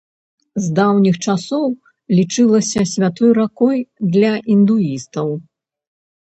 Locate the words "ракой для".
3.41-4.33